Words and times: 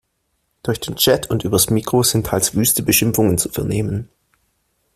Durch 0.63 0.79
den 0.79 0.95
Chat 0.95 1.29
und 1.29 1.43
übers 1.43 1.69
Mikro 1.69 2.01
sind 2.01 2.25
teils 2.25 2.55
wüste 2.55 2.81
Beschimpfungen 2.81 3.37
zu 3.37 3.49
vernehmen. 3.49 4.09